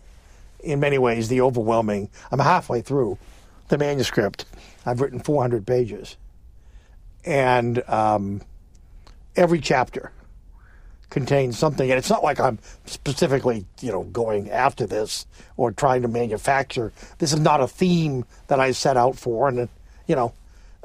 in 0.62 0.80
many 0.80 0.98
ways, 0.98 1.28
the 1.28 1.40
overwhelming. 1.40 2.08
I'm 2.30 2.38
halfway 2.38 2.80
through 2.80 3.18
the 3.68 3.78
manuscript. 3.78 4.44
I've 4.86 5.00
written 5.00 5.20
400 5.20 5.66
pages. 5.66 6.16
And 7.24 7.88
um, 7.88 8.42
every 9.36 9.60
chapter 9.60 10.12
contains 11.10 11.58
something. 11.58 11.90
And 11.90 11.98
it's 11.98 12.10
not 12.10 12.24
like 12.24 12.40
I'm 12.40 12.58
specifically, 12.86 13.66
you 13.80 13.92
know, 13.92 14.04
going 14.04 14.50
after 14.50 14.86
this 14.86 15.26
or 15.56 15.70
trying 15.72 16.02
to 16.02 16.08
manufacture. 16.08 16.92
This 17.18 17.32
is 17.32 17.40
not 17.40 17.60
a 17.60 17.68
theme 17.68 18.24
that 18.48 18.58
I 18.58 18.72
set 18.72 18.96
out 18.96 19.16
for. 19.16 19.48
And, 19.48 19.68
you 20.06 20.16
know, 20.16 20.32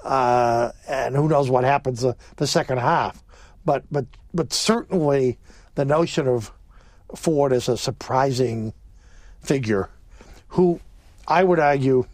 uh, 0.03 0.71
and 0.87 1.15
who 1.15 1.27
knows 1.27 1.49
what 1.49 1.63
happens 1.63 2.01
the, 2.01 2.15
the 2.35 2.45
second 2.45 2.79
half. 2.79 3.23
But, 3.65 3.83
but, 3.91 4.05
but 4.33 4.53
certainly 4.53 5.39
the 5.75 5.85
notion 5.85 6.27
of 6.27 6.51
Ford 7.15 7.53
as 7.53 7.69
a 7.69 7.77
surprising 7.77 8.73
figure 9.47 9.89
who 10.49 10.79
I 11.27 11.43
would 11.43 11.59
argue 11.59 12.05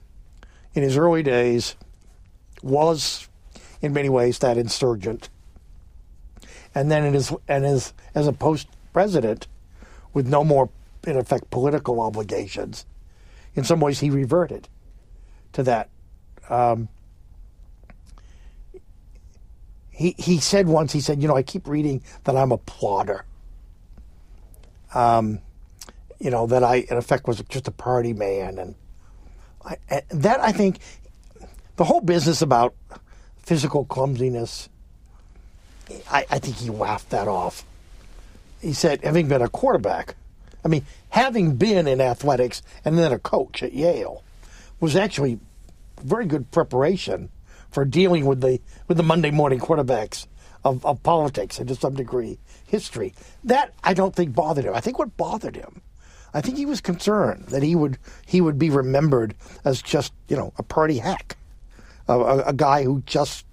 in 0.73 0.83
his 0.83 0.97
early 0.97 1.23
days 1.23 1.75
was 2.61 3.27
in 3.81 3.93
many 3.93 4.09
ways 4.09 4.39
that 4.39 4.57
insurgent. 4.57 5.29
And 6.73 6.89
then 6.89 7.03
in 7.05 7.13
his, 7.13 7.33
and 7.47 7.65
his, 7.65 7.93
as 8.15 8.27
a 8.27 8.33
post 8.33 8.67
president 8.93 9.47
with 10.13 10.27
no 10.27 10.43
more, 10.43 10.69
in 11.05 11.17
effect, 11.17 11.49
political 11.49 12.01
obligations, 12.01 12.85
in 13.55 13.63
some 13.63 13.79
ways 13.79 13.99
he 13.99 14.09
reverted 14.09 14.67
to 15.51 15.63
that. 15.63 15.89
Um, 16.49 16.87
he, 19.91 20.15
he 20.17 20.39
said 20.39 20.67
once, 20.67 20.91
he 20.91 21.01
said, 21.01 21.21
you 21.21 21.27
know, 21.27 21.35
I 21.35 21.43
keep 21.43 21.67
reading 21.67 22.01
that 22.23 22.35
I'm 22.35 22.51
a 22.51 22.57
plodder 22.57 23.25
um, 24.93 25.39
you 26.23 26.29
know, 26.29 26.47
that 26.47 26.63
I, 26.63 26.77
in 26.89 26.95
effect, 26.95 27.27
was 27.27 27.43
just 27.49 27.67
a 27.67 27.71
party 27.71 28.13
man. 28.13 28.57
And, 28.57 28.75
I, 29.65 29.75
and 29.89 30.03
that, 30.23 30.39
I 30.39 30.53
think, 30.53 30.79
the 31.75 31.83
whole 31.83 31.99
business 31.99 32.41
about 32.41 32.73
physical 33.39 33.83
clumsiness, 33.83 34.69
I, 36.09 36.25
I 36.31 36.39
think 36.39 36.55
he 36.55 36.69
laughed 36.69 37.09
that 37.09 37.27
off. 37.27 37.65
He 38.61 38.71
said, 38.71 39.03
having 39.03 39.27
been 39.27 39.41
a 39.41 39.49
quarterback, 39.49 40.15
I 40.63 40.69
mean, 40.69 40.85
having 41.09 41.57
been 41.57 41.89
in 41.89 41.99
athletics 41.99 42.61
and 42.85 42.97
then 42.97 43.11
a 43.11 43.19
coach 43.19 43.61
at 43.61 43.73
Yale 43.73 44.23
was 44.79 44.95
actually 44.95 45.39
very 46.01 46.25
good 46.25 46.51
preparation 46.51 47.29
for 47.69 47.83
dealing 47.83 48.25
with 48.25 48.39
the 48.39 48.61
with 48.87 48.95
the 48.95 49.03
Monday 49.03 49.31
morning 49.31 49.59
quarterbacks 49.59 50.27
of, 50.63 50.85
of 50.85 51.03
politics 51.03 51.59
and 51.59 51.67
to 51.67 51.75
some 51.75 51.95
degree 51.95 52.39
history. 52.65 53.13
That 53.43 53.73
I 53.83 53.93
don't 53.93 54.15
think 54.15 54.33
bothered 54.33 54.63
him. 54.63 54.73
I 54.73 54.79
think 54.79 54.99
what 54.99 55.17
bothered 55.17 55.55
him, 55.55 55.81
I 56.33 56.41
think 56.41 56.57
he 56.57 56.65
was 56.65 56.81
concerned 56.81 57.45
that 57.47 57.63
he 57.63 57.75
would 57.75 57.97
he 58.25 58.41
would 58.41 58.57
be 58.57 58.69
remembered 58.69 59.35
as 59.63 59.81
just 59.81 60.13
you 60.27 60.35
know 60.35 60.53
a 60.57 60.63
party 60.63 60.97
hack, 60.97 61.37
a, 62.07 62.13
a, 62.13 62.37
a 62.45 62.53
guy 62.53 62.83
who 62.83 63.03
just 63.05 63.45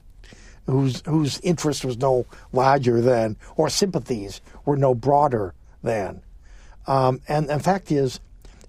whose 0.67 1.03
whose 1.07 1.41
interest 1.41 1.85
was 1.85 1.99
no 1.99 2.27
larger 2.53 3.01
than 3.01 3.37
or 3.57 3.69
sympathies 3.69 4.41
were 4.65 4.77
no 4.77 4.95
broader 4.95 5.55
than. 5.83 6.23
Um, 6.87 7.21
and 7.29 7.49
the 7.49 7.61
fact 7.61 7.93
is, 7.93 8.21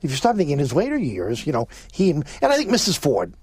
if 0.01 0.11
you 0.11 0.17
start 0.17 0.35
thinking 0.35 0.53
in 0.53 0.59
his 0.59 0.73
later 0.73 0.97
years, 0.97 1.45
you 1.45 1.53
know 1.53 1.67
he 1.91 2.09
and 2.11 2.25
I 2.41 2.57
think 2.57 2.69
Mrs. 2.69 2.97
Ford 2.97 3.33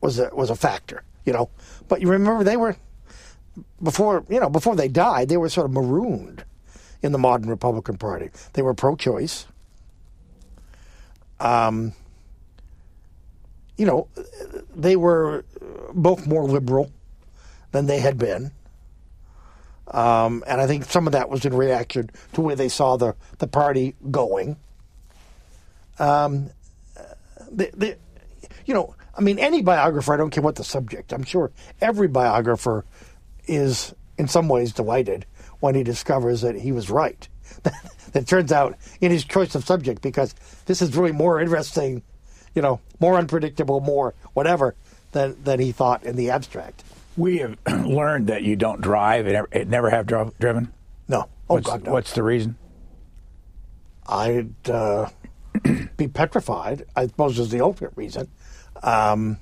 was 0.00 0.18
a 0.18 0.30
was 0.34 0.50
a 0.50 0.56
factor, 0.56 1.02
you 1.24 1.32
know. 1.32 1.50
But 1.88 2.00
you 2.00 2.08
remember 2.08 2.44
they 2.44 2.56
were 2.56 2.76
before 3.82 4.24
you 4.28 4.40
know 4.40 4.48
before 4.48 4.76
they 4.76 4.88
died, 4.88 5.28
they 5.28 5.36
were 5.36 5.48
sort 5.48 5.66
of 5.66 5.72
marooned 5.72 6.44
in 7.02 7.12
the 7.12 7.18
modern 7.18 7.50
Republican 7.50 7.98
Party. 7.98 8.30
They 8.54 8.62
were 8.62 8.74
pro-choice. 8.74 9.46
Um, 11.40 11.92
you 13.76 13.86
know, 13.86 14.08
they 14.74 14.96
were 14.96 15.44
both 15.92 16.26
more 16.26 16.44
liberal 16.44 16.90
than 17.72 17.86
they 17.86 17.98
had 17.98 18.18
been. 18.18 18.52
Um, 19.88 20.44
and 20.46 20.60
I 20.60 20.66
think 20.66 20.84
some 20.84 21.06
of 21.06 21.12
that 21.12 21.28
was 21.28 21.44
in 21.44 21.54
reaction 21.54 22.10
to 22.32 22.40
where 22.40 22.56
they 22.56 22.68
saw 22.68 22.96
the, 22.96 23.14
the 23.38 23.46
party 23.46 23.94
going. 24.10 24.56
Um, 25.98 26.50
the, 27.50 27.70
the, 27.74 27.96
you 28.64 28.74
know, 28.74 28.94
I 29.16 29.20
mean, 29.20 29.38
any 29.38 29.62
biographer, 29.62 30.14
I 30.14 30.16
don't 30.16 30.30
care 30.30 30.42
what 30.42 30.56
the 30.56 30.64
subject, 30.64 31.12
I'm 31.12 31.24
sure 31.24 31.52
every 31.80 32.08
biographer 32.08 32.84
is 33.46 33.94
in 34.16 34.28
some 34.28 34.48
ways 34.48 34.72
delighted 34.72 35.26
when 35.60 35.74
he 35.74 35.82
discovers 35.82 36.40
that 36.40 36.56
he 36.56 36.72
was 36.72 36.90
right. 36.90 37.28
that 38.12 38.26
turns 38.26 38.52
out 38.52 38.76
in 39.00 39.10
his 39.10 39.24
choice 39.24 39.54
of 39.54 39.64
subject 39.64 40.02
because 40.02 40.34
this 40.66 40.82
is 40.82 40.96
really 40.96 41.12
more 41.12 41.40
interesting, 41.40 42.02
you 42.54 42.62
know, 42.62 42.80
more 43.00 43.16
unpredictable, 43.16 43.80
more 43.80 44.14
whatever 44.32 44.74
than 45.12 45.36
than 45.44 45.60
he 45.60 45.72
thought 45.72 46.04
in 46.04 46.16
the 46.16 46.30
abstract. 46.30 46.84
We 47.16 47.38
have 47.38 47.56
learned 47.86 48.26
that 48.28 48.42
you 48.42 48.56
don't 48.56 48.80
drive. 48.80 49.26
It, 49.26 49.44
it 49.52 49.68
never 49.68 49.90
have 49.90 50.06
drove, 50.06 50.36
driven. 50.38 50.72
No. 51.08 51.28
Oh 51.48 51.54
what's, 51.54 51.66
God, 51.66 51.84
no. 51.84 51.92
What's 51.92 52.12
the 52.12 52.22
reason? 52.22 52.56
I'd 54.06 54.68
uh, 54.68 55.08
be 55.96 56.08
petrified. 56.08 56.84
I 56.94 57.06
suppose 57.06 57.38
is 57.38 57.50
the 57.50 57.60
ultimate 57.60 57.92
reason. 57.96 58.30
Um, 58.82 59.38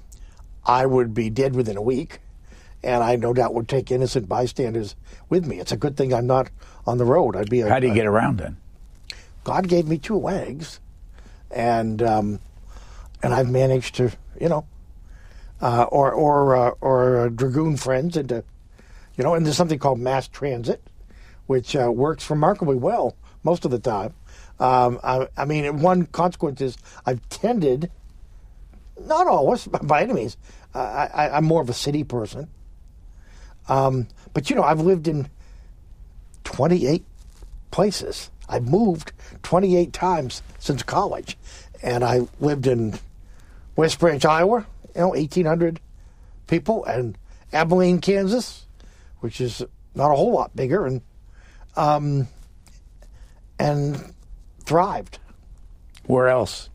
I 0.65 0.87
would 0.87 1.15
be 1.15 1.31
dead 1.31 1.57
within 1.57 1.77
a 1.77 1.83
week 1.83 2.21
and 2.83 3.03
I 3.03 3.17
no 3.17 3.33
doubt 3.33 3.55
would 3.55 3.69
take 3.69 3.91
innocent 3.91 4.29
bystanders 4.29 4.97
with 5.29 5.47
me. 5.47 5.61
It's 5.61 5.73
a 5.73 5.77
good 5.77 5.97
thing 5.97 6.13
I'm 6.13 6.27
not 6.27 6.51
on 6.87 6.99
the 6.99 7.05
road. 7.05 7.37
I'd 7.37 7.51
be. 7.51 7.61
A, 7.61 7.69
How 7.69 7.79
do 7.79 7.87
you 7.87 7.95
get 7.95 8.07
around 8.07 8.39
then? 8.39 8.57
God 9.45 9.69
gave 9.69 9.87
me 9.87 9.99
two 9.99 10.19
legs, 10.19 10.81
and 11.51 12.03
um, 12.03 12.41
and 13.23 13.35
I've 13.35 13.51
managed 13.51 13.97
to, 13.97 14.13
you 14.41 14.49
know, 14.49 14.67
uh, 15.61 15.85
or 15.85 16.13
or 16.13 16.57
uh, 16.57 16.71
or 16.81 17.21
uh, 17.21 17.29
dragoon 17.29 17.77
friends 17.77 18.17
into, 18.17 18.45
you 19.17 19.25
know, 19.25 19.35
and 19.35 19.45
there's 19.45 19.57
something 19.57 19.79
called 19.79 19.99
mass 19.99 20.29
transit, 20.29 20.83
which 21.47 21.75
uh, 21.77 21.91
works 21.91 22.29
remarkably 22.31 22.77
well 22.77 23.17
most 23.43 23.65
of 23.65 23.71
the 23.71 23.79
time. 23.79 24.15
Um, 24.61 25.01
I, 25.03 25.27
I 25.37 25.45
mean, 25.45 25.81
one 25.81 26.07
consequence 26.07 26.61
is 26.61 26.77
I've 27.05 27.27
tended, 27.29 27.91
not 29.01 29.27
always 29.27 29.67
by 29.83 30.03
any 30.03 30.13
means. 30.13 30.37
I, 30.75 31.09
I, 31.13 31.37
I'm 31.37 31.45
more 31.45 31.61
of 31.61 31.69
a 31.69 31.75
city 31.75 32.05
person. 32.05 32.49
Um, 33.69 34.09
but 34.35 34.51
you 34.51 34.57
know, 34.57 34.63
I've 34.63 34.81
lived 34.81 35.07
in 35.07 35.29
28 36.63 37.05
places. 37.73 38.31
I've 38.49 38.69
moved 38.69 39.11
28 39.43 39.93
times 39.93 40.45
since 40.61 40.85
college, 40.85 41.37
and 41.83 42.05
I 42.05 42.29
lived 42.39 42.69
in 42.69 43.01
West 43.75 43.99
Branch, 43.99 44.25
Iowa, 44.25 44.65
you 44.95 45.01
know, 45.01 45.09
1,800 45.09 45.81
people, 46.47 46.85
and 46.85 47.19
Abilene, 47.53 48.01
Kansas, 48.01 48.69
which 49.19 49.41
is 49.41 49.65
not 49.97 50.13
a 50.13 50.15
whole 50.15 50.33
lot 50.33 50.55
bigger, 50.55 50.87
and 50.87 51.01
um, 51.75 52.29
and 53.59 54.15
thrived. 54.61 55.19
Where 56.05 56.29
else? 56.29 56.71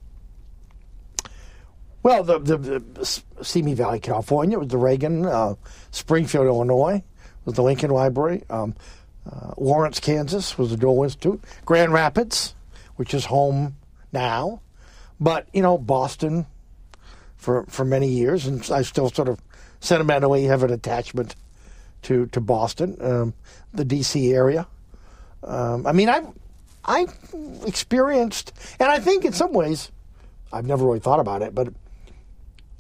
Well, 2.04 2.26
the, 2.26 2.40
the, 2.40 2.58
the 2.58 3.22
Simi 3.42 3.74
Valley, 3.74 4.02
California 4.02 4.60
was 4.60 4.68
the 4.68 4.78
Reagan. 4.78 5.26
Uh, 5.26 5.56
Springfield, 5.92 6.48
Illinois 6.48 7.02
was 7.46 7.56
the 7.56 7.64
Lincoln 7.64 7.92
Library. 7.92 8.44
Um, 8.50 8.76
uh, 9.30 9.54
Lawrence, 9.58 10.00
Kansas 10.00 10.58
was 10.58 10.70
the 10.70 10.78
Dole 10.78 11.04
Institute. 11.04 11.44
Grand 11.66 11.94
Rapids, 11.94 12.56
which 12.96 13.14
is 13.14 13.26
home 13.26 13.76
now. 14.12 14.62
But, 15.20 15.48
you 15.54 15.62
know, 15.62 15.78
Boston 15.78 16.46
for, 17.36 17.66
for 17.68 17.84
many 17.84 18.08
years, 18.08 18.46
and 18.46 18.70
I 18.72 18.84
still 18.84 19.10
sort 19.10 19.28
of 19.28 19.42
sentimentally 19.80 20.46
have 20.46 20.64
an 20.64 20.72
attachment 20.72 21.36
to, 22.04 22.28
to 22.28 22.42
Boston, 22.42 22.98
um, 23.02 23.34
the 23.74 23.86
D.C. 23.86 24.34
area. 24.34 24.68
Um, 25.44 25.86
I 25.86 25.92
mean, 25.92 26.10
I've, 26.10 26.28
I've 26.86 27.14
experienced, 27.66 28.54
and 28.80 28.90
I 28.90 29.00
think 29.00 29.26
in 29.26 29.34
some 29.34 29.54
ways, 29.54 29.92
I've 30.54 30.66
never 30.66 30.86
really 30.86 31.00
thought 31.00 31.20
about 31.20 31.42
it, 31.42 31.54
but 31.54 31.70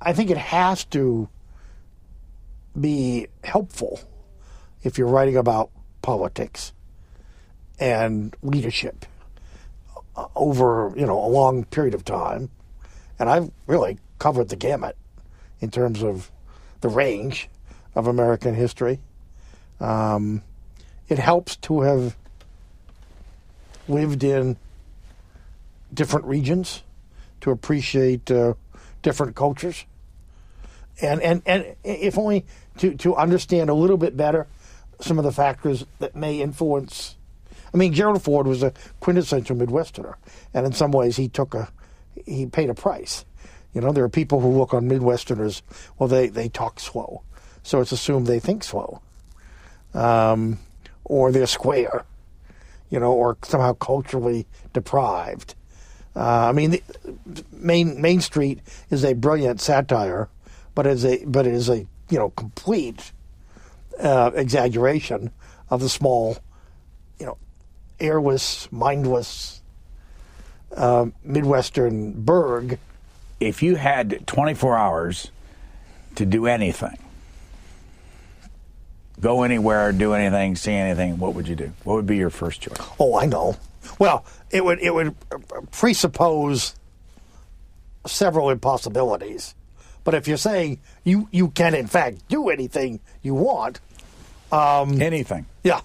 I 0.01 0.13
think 0.13 0.29
it 0.29 0.37
has 0.37 0.85
to 0.85 1.27
be 2.79 3.27
helpful 3.43 3.99
if 4.83 4.97
you're 4.97 5.07
writing 5.07 5.37
about 5.37 5.71
politics 6.07 6.71
and 7.81 8.33
leadership 8.41 9.05
uh, 10.15 10.25
over 10.37 10.93
you 10.95 11.05
know 11.05 11.19
a 11.19 11.27
long 11.27 11.65
period 11.65 11.93
of 11.93 12.05
time, 12.05 12.49
and 13.19 13.29
I've 13.29 13.51
really 13.67 13.99
covered 14.17 14.47
the 14.47 14.55
gamut 14.55 14.95
in 15.59 15.69
terms 15.69 16.01
of 16.01 16.31
the 16.79 16.87
range 16.87 17.49
of 17.93 18.07
American 18.07 18.55
history. 18.55 19.01
Um, 19.81 20.43
it 21.09 21.19
helps 21.19 21.57
to 21.67 21.81
have 21.81 22.15
lived 23.89 24.23
in 24.23 24.55
different 25.93 26.25
regions 26.25 26.83
to 27.41 27.51
appreciate 27.51 28.31
uh, 28.31 28.53
different 29.01 29.35
cultures, 29.35 29.83
and 31.01 31.21
and 31.21 31.41
and 31.45 31.75
if 31.83 32.17
only 32.17 32.45
to 32.77 32.95
to 32.95 33.13
understand 33.17 33.69
a 33.69 33.73
little 33.73 33.97
bit 33.97 34.15
better 34.15 34.47
some 34.99 35.17
of 35.17 35.25
the 35.25 35.31
factors 35.31 35.85
that 35.99 36.15
may 36.15 36.41
influence. 36.41 37.15
I 37.73 37.77
mean, 37.77 37.93
Gerald 37.93 38.23
Ford 38.23 38.47
was 38.47 38.63
a 38.63 38.73
quintessential 38.99 39.55
Midwesterner, 39.55 40.15
and 40.53 40.65
in 40.65 40.71
some 40.71 40.91
ways, 40.91 41.17
he 41.17 41.27
took 41.27 41.53
a 41.53 41.69
he 42.25 42.45
paid 42.45 42.69
a 42.69 42.73
price. 42.73 43.25
You 43.73 43.81
know, 43.81 43.91
there 43.91 44.03
are 44.03 44.09
people 44.09 44.39
who 44.39 44.49
look 44.49 44.73
on 44.73 44.89
Midwesterners. 44.89 45.61
Well, 45.99 46.09
they 46.09 46.27
they 46.29 46.49
talk 46.49 46.79
slow, 46.79 47.23
so 47.63 47.81
it's 47.81 47.91
assumed 47.91 48.27
they 48.27 48.39
think 48.39 48.63
slow, 48.63 49.01
um, 49.93 50.59
or 51.03 51.31
they're 51.31 51.47
square. 51.47 52.05
You 52.89 53.01
know, 53.01 53.11
or 53.11 53.37
somehow 53.43 53.73
culturally 53.73 54.47
deprived. 54.71 55.55
Uh, 56.15 56.47
I 56.47 56.51
mean, 56.53 56.71
the, 56.71 56.83
Main 57.51 58.01
Main 58.01 58.21
Street 58.21 58.61
is 58.89 59.03
a 59.03 59.13
brilliant 59.13 59.59
satire, 59.59 60.29
but 60.73 60.87
is 60.87 61.05
a 61.05 61.23
but 61.25 61.45
it 61.45 61.53
is 61.53 61.69
a 61.69 61.85
you 62.09 62.17
know 62.17 62.29
complete 62.31 63.11
uh, 63.99 64.31
exaggeration 64.35 65.31
of 65.69 65.81
the 65.81 65.89
small, 65.89 66.37
you 67.19 67.25
know, 67.25 67.37
airless, 67.99 68.71
mindless 68.71 69.61
uh, 70.75 71.07
Midwestern 71.23 72.11
burg. 72.13 72.79
If 73.39 73.61
you 73.61 73.75
had 73.75 74.25
24 74.27 74.77
hours 74.77 75.31
to 76.15 76.25
do 76.25 76.47
anything, 76.47 76.97
go 79.19 79.43
anywhere, 79.43 79.91
do 79.91 80.13
anything, 80.13 80.55
see 80.55 80.73
anything, 80.73 81.19
what 81.19 81.33
would 81.33 81.47
you 81.47 81.55
do? 81.55 81.71
What 81.83 81.95
would 81.95 82.07
be 82.07 82.17
your 82.17 82.29
first 82.29 82.61
choice? 82.61 82.77
Oh, 82.99 83.17
I 83.17 83.25
know. 83.25 83.57
Well, 83.99 84.25
it 84.51 84.63
would 84.63 84.79
it 84.79 84.93
would 84.93 85.15
presuppose 85.71 86.75
several 88.05 88.49
impossibilities. 88.49 89.55
But 90.07 90.15
if 90.15 90.25
you're 90.25 90.37
saying 90.37 90.79
you 91.03 91.27
you 91.31 91.49
can 91.49 91.75
in 91.75 91.85
fact 91.85 92.29
do 92.29 92.47
anything 92.47 93.01
you 93.23 93.33
want, 93.35 93.81
um, 94.53 95.01
anything, 95.01 95.45
yeah, 95.65 95.81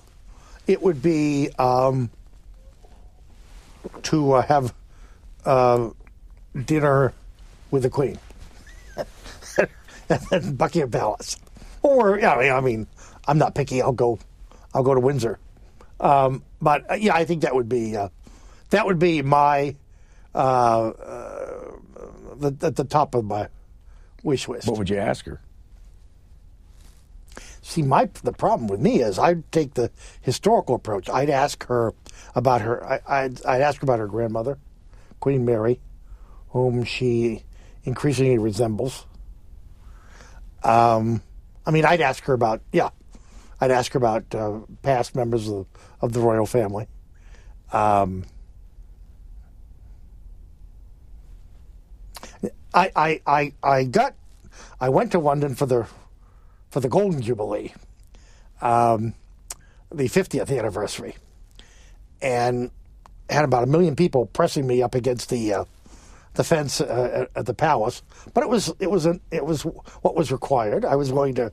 it 0.69 0.81
would 0.81 1.03
be 1.03 1.51
um, 1.59 2.09
to 4.05 4.35
uh, 4.35 4.43
have 4.43 4.73
uh, 5.45 5.91
dinner 6.55 7.13
with 7.73 7.83
the 7.83 7.91
Queen 7.91 8.17
at 8.97 10.57
Buckingham 10.57 10.93
Palace, 10.93 11.37
or 11.83 12.17
yeah, 12.21 12.37
I 12.37 12.61
mean, 12.61 12.87
I'm 13.27 13.39
not 13.39 13.57
picky. 13.57 13.83
I'll 13.83 13.91
go, 13.91 14.21
I'll 14.73 14.85
go 14.85 14.95
to 14.95 15.01
Windsor. 15.01 15.41
Um, 15.99 16.45
but 16.61 16.89
uh, 16.89 16.95
yeah, 16.95 17.17
I 17.17 17.25
think 17.25 17.43
that 17.43 17.57
would 17.57 17.69
be 17.69 17.97
uh, 17.97 18.11
that 18.71 18.87
would 18.87 19.01
be 19.01 19.21
my 19.23 19.75
uh, 20.33 20.39
uh 20.91 21.73
the, 22.37 22.57
at 22.63 22.77
the 22.77 22.85
top 22.85 23.17
of 23.17 23.25
my 23.25 23.49
wish 24.23 24.49
list. 24.49 24.69
What 24.69 24.79
would 24.79 24.91
you 24.91 24.99
ask 24.99 25.25
her? 25.27 25.41
See, 27.63 27.83
my 27.83 28.11
the 28.25 28.33
problem 28.33 28.69
with 28.69 28.81
me 28.81 29.01
is 29.01 29.19
I'd 29.19 29.51
take 29.53 29.75
the 29.75 29.91
historical 30.21 30.75
approach. 30.75 31.09
I'd 31.09 31.31
ask 31.31 31.65
her 31.67 31.95
about 32.35 32.61
her. 32.61 32.85
I, 33.09 33.23
would 33.29 33.45
I'd 33.47 33.63
ask 33.63 33.81
her 33.81 33.85
about 33.85 34.01
her 34.01 34.09
grandmother, 34.09 34.59
Queen 35.21 35.45
Mary, 35.45 35.81
whom 36.51 36.83
she 36.85 37.45
increasingly 37.85 38.39
resembles. 38.39 39.07
Um, 40.65 41.23
I 41.65 41.71
mean, 41.71 41.85
I'd 41.85 42.01
ask 42.01 42.25
her 42.25 42.35
about 42.35 42.63
yeah, 42.73 42.91
I'd 43.61 43.71
ask 43.71 43.93
her 43.93 43.99
about 43.99 44.35
uh, 44.35 44.61
past 44.83 45.15
members 45.15 45.49
of, 45.49 45.67
of 46.01 46.13
the 46.13 46.21
royal 46.21 46.47
family. 46.47 46.89
Um, 47.73 48.25
I, 52.75 52.91
I, 52.97 53.21
I, 53.27 53.53
I 53.63 53.85
got, 53.85 54.15
I 54.81 54.89
went 54.89 55.13
to 55.13 55.19
London 55.19 55.55
for 55.55 55.67
the, 55.67 55.87
for 56.71 56.81
the 56.81 56.89
Golden 56.89 57.21
Jubilee, 57.21 57.73
um, 58.61 59.15
the 59.91 60.05
50th 60.05 60.57
anniversary, 60.57 61.17
and 62.21 62.71
had 63.29 63.45
about 63.45 63.63
a 63.65 63.67
million 63.67 63.97
people 63.97 64.27
pressing 64.27 64.67
me 64.67 64.83
up 64.83 64.95
against 64.95 65.29
the, 65.29 65.53
uh, 65.53 65.65
the 66.35 66.45
fence 66.45 66.81
uh, 66.81 67.27
at 67.37 67.47
the 67.47 67.55
palace. 67.55 68.03
But 68.33 68.43
it 68.45 68.49
was, 68.49 68.73
it 68.81 68.91
was, 68.91 69.07
an, 69.07 69.21
it 69.31 69.45
was 69.45 69.63
what 69.63 70.15
was 70.17 70.33
required. 70.33 70.85
I 70.85 70.97
was 70.97 71.13
willing 71.13 71.35
to 71.35 71.53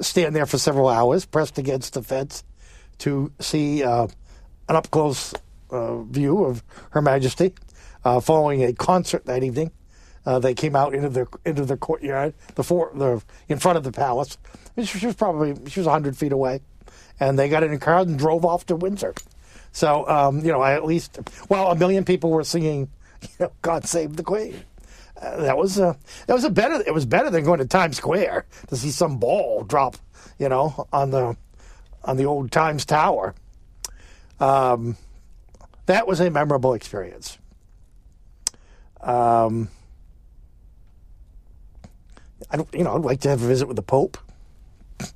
stand 0.00 0.36
there 0.36 0.46
for 0.46 0.58
several 0.58 0.88
hours, 0.88 1.24
pressed 1.24 1.58
against 1.58 1.94
the 1.94 2.02
fence, 2.02 2.44
to 2.98 3.32
see 3.40 3.82
uh, 3.82 4.06
an 4.68 4.76
up 4.76 4.90
close 4.90 5.32
uh, 5.70 6.02
view 6.02 6.44
of 6.44 6.62
Her 6.90 7.00
Majesty 7.00 7.54
uh, 8.04 8.20
following 8.20 8.62
a 8.62 8.72
concert 8.72 9.24
that 9.26 9.42
evening 9.42 9.70
uh, 10.26 10.38
they 10.38 10.54
came 10.54 10.76
out 10.76 10.94
into 10.94 11.08
the 11.08 11.26
into 11.44 11.64
the 11.64 11.76
courtyard, 11.76 12.34
the 12.54 12.62
for, 12.62 12.90
the 12.94 13.22
in 13.48 13.58
front 13.58 13.78
of 13.78 13.84
the 13.84 13.92
palace. 13.92 14.36
She 14.82 15.06
was 15.06 15.14
probably 15.14 15.54
she 15.70 15.80
was 15.80 15.86
hundred 15.86 16.16
feet 16.16 16.32
away, 16.32 16.60
and 17.18 17.38
they 17.38 17.48
got 17.48 17.62
in 17.62 17.72
a 17.72 17.78
car 17.78 18.00
and 18.00 18.18
drove 18.18 18.44
off 18.44 18.66
to 18.66 18.76
Windsor. 18.76 19.14
So 19.72 20.08
um, 20.08 20.40
you 20.40 20.52
know, 20.52 20.60
I 20.60 20.74
at 20.74 20.84
least 20.84 21.18
well, 21.48 21.70
a 21.70 21.74
million 21.74 22.04
people 22.04 22.30
were 22.30 22.44
singing, 22.44 22.88
you 23.22 23.28
know, 23.40 23.52
"God 23.62 23.86
Save 23.86 24.16
the 24.16 24.22
Queen." 24.22 24.62
Uh, 25.20 25.36
that 25.42 25.56
was 25.56 25.78
a 25.78 25.96
that 26.26 26.34
was 26.34 26.44
a 26.44 26.50
better 26.50 26.82
it 26.86 26.94
was 26.94 27.04
better 27.06 27.30
than 27.30 27.44
going 27.44 27.58
to 27.58 27.66
Times 27.66 27.96
Square 27.96 28.46
to 28.68 28.76
see 28.76 28.90
some 28.90 29.18
ball 29.18 29.64
drop, 29.64 29.96
you 30.38 30.48
know, 30.48 30.86
on 30.92 31.10
the 31.10 31.36
on 32.04 32.16
the 32.16 32.24
old 32.24 32.50
Times 32.50 32.84
Tower. 32.84 33.34
Um, 34.38 34.96
that 35.86 36.06
was 36.06 36.20
a 36.20 36.30
memorable 36.30 36.72
experience. 36.74 37.38
Um, 39.00 39.68
I 42.52 42.58
you 42.72 42.84
know, 42.84 42.94
I'd 42.94 43.02
like 43.02 43.20
to 43.20 43.28
have 43.28 43.42
a 43.42 43.46
visit 43.46 43.66
with 43.66 43.76
the 43.76 43.82
Pope. 43.82 44.18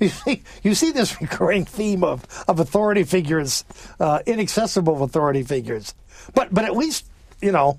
You 0.00 0.08
see, 0.08 0.42
you 0.64 0.74
see 0.74 0.90
this 0.90 1.20
recurring 1.20 1.64
theme 1.64 2.02
of, 2.02 2.26
of 2.48 2.58
authority 2.58 3.04
figures, 3.04 3.64
uh, 4.00 4.18
inaccessible 4.26 5.04
authority 5.04 5.44
figures, 5.44 5.94
but 6.34 6.52
but 6.52 6.64
at 6.64 6.76
least 6.76 7.06
you 7.40 7.52
know, 7.52 7.78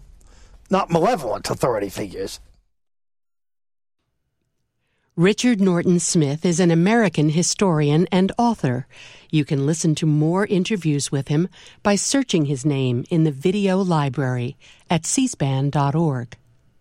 not 0.70 0.90
malevolent 0.90 1.50
authority 1.50 1.90
figures. 1.90 2.40
Richard 5.18 5.62
Norton 5.62 6.00
Smith 6.00 6.46
is 6.46 6.60
an 6.60 6.72
American 6.72 7.30
historian 7.30 8.06
and 8.12 8.34
author. 8.38 8.86
You 9.32 9.46
can 9.46 9.66
listen 9.66 9.96
to 9.96 10.06
more 10.06 10.46
interviews 10.46 11.10
with 11.10 11.30
him 11.30 11.48
by 11.84 11.96
searching 11.96 12.46
his 12.46 12.66
name 12.66 13.06
in 13.10 13.24
the 13.24 13.32
video 13.32 13.78
library 13.78 14.58
at 14.90 15.04
cspan.org. 15.04 16.38